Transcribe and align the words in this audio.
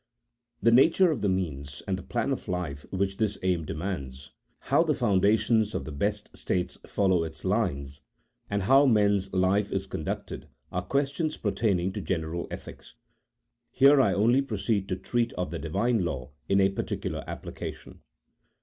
The 0.63 0.71
nature 0.71 1.11
of 1.11 1.21
the 1.21 1.29
means, 1.29 1.83
and 1.87 1.95
the 1.95 2.01
plan 2.01 2.31
of 2.31 2.47
life 2.47 2.87
which 2.89 3.17
this 3.17 3.37
aim 3.43 3.65
demands, 3.65 4.31
how 4.61 4.81
the 4.81 4.95
foundations 4.95 5.75
of 5.75 5.85
the 5.85 5.91
best 5.91 6.35
states 6.35 6.79
follow 6.87 7.23
its 7.23 7.45
lines, 7.45 8.01
and 8.49 8.63
how 8.63 8.87
men's 8.87 9.31
life 9.31 9.71
is 9.71 9.85
conducted, 9.85 10.47
are 10.71 10.81
questions 10.81 11.37
per 11.37 11.51
taining 11.51 11.93
to 11.93 12.01
general 12.01 12.47
ethics. 12.49 12.95
Here 13.69 14.01
I 14.01 14.11
only 14.15 14.41
proceed 14.41 14.89
to 14.89 14.95
treat 14.95 15.33
of 15.33 15.51
the 15.51 15.59
Divine 15.59 16.03
law 16.03 16.31
in 16.49 16.59
a 16.61 16.69
particular 16.69 17.23
application. 17.27 17.99